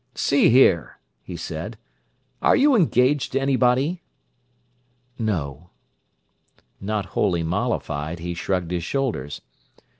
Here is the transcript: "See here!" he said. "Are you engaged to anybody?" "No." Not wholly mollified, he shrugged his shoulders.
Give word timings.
"See 0.15 0.49
here!" 0.49 0.97
he 1.21 1.37
said. 1.37 1.77
"Are 2.41 2.55
you 2.55 2.75
engaged 2.75 3.33
to 3.33 3.39
anybody?" 3.39 4.01
"No." 5.19 5.69
Not 6.79 7.05
wholly 7.13 7.43
mollified, 7.43 8.17
he 8.17 8.33
shrugged 8.33 8.71
his 8.71 8.83
shoulders. 8.83 9.41